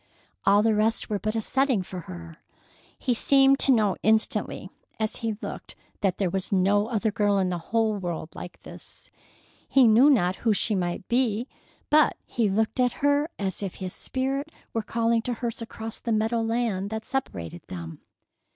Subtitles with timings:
[0.47, 2.37] All the rest were but a setting for her.
[2.97, 7.49] He seemed to know instantly as he looked that there was no other girl in
[7.49, 9.11] the world like this.
[9.69, 11.47] He knew not who she might be,
[11.91, 16.11] but he looked at her as if his spirit were calling to hers across the
[16.11, 18.01] meadow land that separated them.